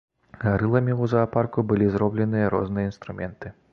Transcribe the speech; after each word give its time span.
Гарыламі 0.43 0.93
ў 0.95 1.03
заапарку 1.11 1.65
былі 1.73 1.91
зробленыя 1.97 2.51
розныя 2.55 2.91
інструменты. 2.93 3.55